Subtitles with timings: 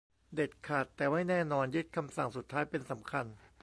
[0.35, 3.25] "เด็ดขาด แต่ไม่แน่นอน ยึดคำสั่งสุดท้ายเป็นสำคัญ"